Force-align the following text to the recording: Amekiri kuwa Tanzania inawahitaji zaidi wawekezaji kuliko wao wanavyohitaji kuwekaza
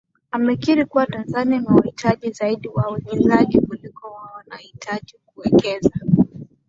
Amekiri 0.31 0.85
kuwa 0.85 1.05
Tanzania 1.05 1.57
inawahitaji 1.57 2.31
zaidi 2.31 2.67
wawekezaji 2.67 3.61
kuliko 3.61 4.07
wao 4.11 4.29
wanavyohitaji 4.35 5.15
kuwekaza 5.25 5.91